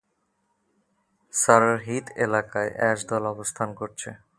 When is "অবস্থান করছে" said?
3.33-4.09